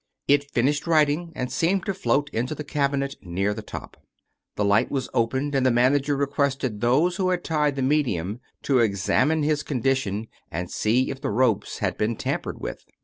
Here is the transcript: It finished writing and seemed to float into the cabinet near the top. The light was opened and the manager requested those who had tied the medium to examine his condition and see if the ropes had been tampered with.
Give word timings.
It 0.27 0.49
finished 0.49 0.87
writing 0.87 1.31
and 1.35 1.51
seemed 1.51 1.85
to 1.85 1.93
float 1.93 2.31
into 2.31 2.55
the 2.55 2.63
cabinet 2.63 3.17
near 3.21 3.53
the 3.53 3.61
top. 3.61 3.97
The 4.55 4.65
light 4.65 4.89
was 4.89 5.09
opened 5.13 5.53
and 5.53 5.63
the 5.63 5.69
manager 5.69 6.17
requested 6.17 6.81
those 6.81 7.17
who 7.17 7.29
had 7.29 7.43
tied 7.43 7.75
the 7.75 7.83
medium 7.83 8.39
to 8.63 8.79
examine 8.79 9.43
his 9.43 9.61
condition 9.61 10.27
and 10.49 10.71
see 10.71 11.11
if 11.11 11.21
the 11.21 11.29
ropes 11.29 11.77
had 11.85 11.99
been 11.99 12.15
tampered 12.15 12.59
with. 12.59 12.83